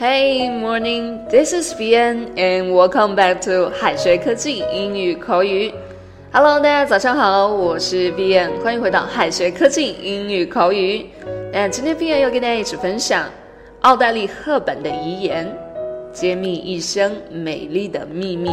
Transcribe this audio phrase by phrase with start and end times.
[0.00, 1.28] Hey, morning.
[1.28, 5.70] This is Vian, and welcome back to 海学科技英语口语。
[6.32, 11.04] Hello，大家早上好，我是 Vian，欢迎回到海学科技英语口语。
[11.52, 13.26] 那今天 Vian 要跟大家一起分享
[13.82, 15.46] 奥黛丽·赫本的遗言，
[16.14, 18.52] 揭秘一生美丽的秘密。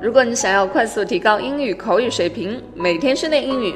[0.00, 3.74] 如果你想要快速提高英语口语水平，每天训练英语，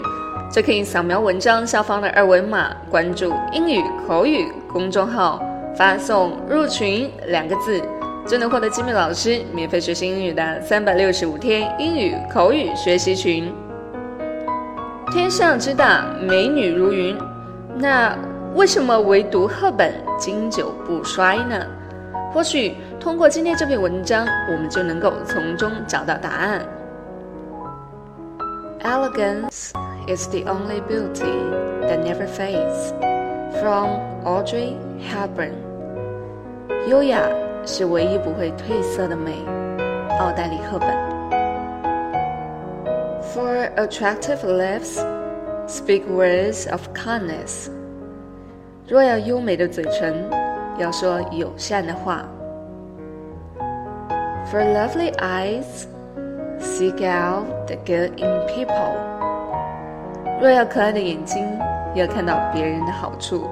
[0.53, 5.43] 就可以扫描文章下方的二维码，关注英语口语公众号。
[5.77, 7.81] 发送“入群”两个字，
[8.27, 13.53] 就能获得机密老师免费学习英语的三百六十五天英语口语学习群。
[15.13, 17.17] 天上之大，美女如云，
[17.77, 18.17] 那
[18.55, 21.65] 为什么唯独赫本经久不衰呢？
[22.33, 26.61] 或许通过今天这篇文章，我们就能够从中找到答案。
[28.81, 29.73] Elegance
[30.07, 31.33] is the only beauty
[31.83, 33.18] that never fades.
[33.60, 35.54] From Audrey Hepburn.
[36.88, 37.22] 优雅
[37.66, 39.32] 是唯一不会褪色的美，
[40.20, 40.90] 奥黛丽·赫本。
[43.34, 45.00] For attractive lips,
[45.68, 47.70] speak words of kindness。
[48.88, 50.30] 若要优美的嘴唇，
[50.78, 52.26] 要说友善的话。
[54.52, 55.86] For lovely eyes,
[56.60, 58.94] seek out the good in people。
[60.40, 61.48] 若要可爱的眼睛，
[61.96, 63.48] 要看到别人的好处。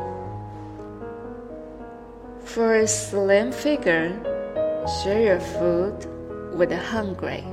[2.45, 4.11] For a slim figure,
[4.85, 5.93] share your food
[6.57, 7.43] with the hungry.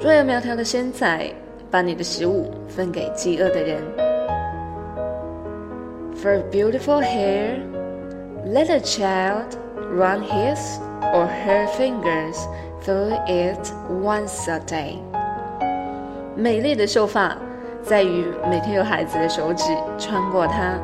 [0.00, 1.30] 若有苗条的身材，
[1.70, 3.82] 把你的食物分给饥饿的人。
[6.16, 7.58] For beautiful hair,
[8.46, 9.56] let a child
[9.94, 10.58] run his
[11.12, 12.36] or her fingers
[12.82, 14.98] through it once a day.
[16.34, 17.36] 美丽的秀发，
[17.88, 19.64] 在于每天有孩子的手指
[19.98, 20.78] 穿过它。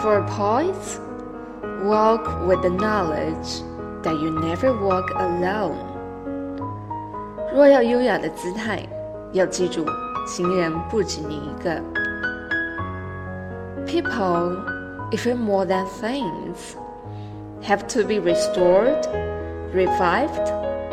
[0.00, 0.98] For poise,
[1.84, 3.62] walk with the knowledge
[4.02, 5.74] that you never walk alone.
[7.52, 8.80] 若要优雅的姿态，
[9.32, 9.84] 要记住，
[10.26, 11.82] 情人不止你一个。
[13.86, 14.56] People,
[15.10, 16.76] even more than things,
[17.62, 19.02] have to be restored,
[19.74, 20.52] revived,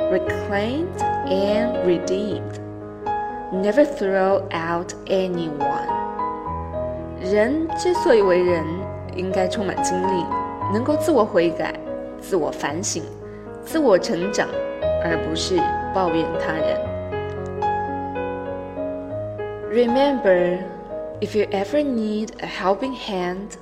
[0.09, 0.97] reclaimed,
[1.28, 2.59] and redeemed.
[3.52, 5.88] Never throw out anyone.
[7.22, 8.63] 人之所以为人，
[9.16, 10.25] 应该充满精力，
[10.74, 11.74] 能够自我悔改、
[12.19, 13.03] 自我反省、
[13.63, 14.47] 自我成长，
[15.03, 15.58] 而不是
[15.94, 16.80] 抱怨他人。
[19.72, 20.59] Remember,
[21.22, 23.58] if you ever need a helping hand,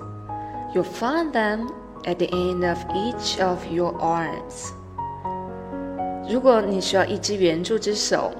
[0.74, 1.68] you'll find them
[2.06, 4.72] at the end of each of your arms.
[6.30, 8.32] 如果你需要一只援助之手，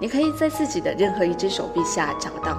[0.00, 2.56] 你可以在自己的任何一只手臂下找到。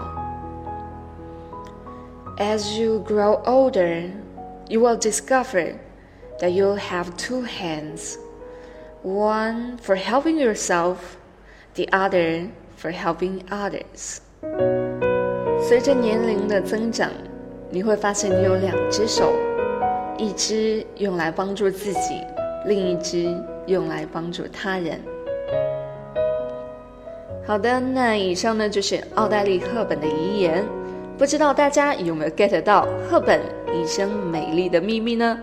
[2.37, 4.09] As you grow older,
[4.67, 5.75] you will discover
[6.39, 8.17] that you have two hands
[9.03, 10.95] one for helping yourself,
[11.75, 14.19] the other for helping others.
[15.61, 17.09] 随着年龄的增长，
[17.69, 19.33] 你会发现你有两只手，
[20.17, 22.21] 一只用来帮助自己，
[22.65, 23.35] 另一只
[23.67, 25.01] 用来帮助他人。
[27.49, 30.63] 好的，那以上呢就是奥黛丽·赫本的遗言。
[31.17, 33.41] 不知道大家有没有 get 到赫本
[33.73, 35.35] 一生美丽的秘密呢？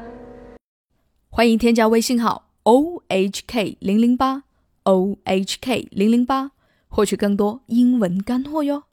[1.31, 4.45] 欢迎添加微信号 o h k 零零八
[4.85, 6.53] o h k 零零八，
[6.87, 8.85] 获取更多英文干货哟。